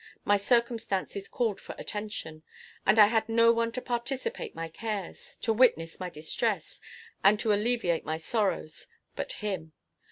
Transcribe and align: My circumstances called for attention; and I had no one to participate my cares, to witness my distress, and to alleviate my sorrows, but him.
My 0.25 0.35
circumstances 0.35 1.27
called 1.27 1.61
for 1.61 1.75
attention; 1.77 2.41
and 2.87 2.97
I 2.97 3.05
had 3.05 3.29
no 3.29 3.51
one 3.51 3.71
to 3.73 3.83
participate 3.83 4.55
my 4.55 4.67
cares, 4.67 5.37
to 5.43 5.53
witness 5.53 5.99
my 5.99 6.09
distress, 6.09 6.81
and 7.23 7.39
to 7.39 7.53
alleviate 7.53 8.03
my 8.03 8.17
sorrows, 8.17 8.87
but 9.15 9.33
him. 9.33 9.73